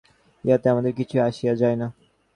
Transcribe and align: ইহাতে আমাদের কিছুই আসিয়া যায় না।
ইহাতে 0.43 0.67
আমাদের 0.69 0.93
কিছুই 0.93 1.21
আসিয়া 1.21 1.53
যায় 1.55 1.77
না। 1.77 1.87